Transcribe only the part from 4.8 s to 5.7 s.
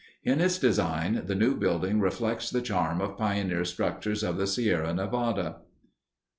Nevada.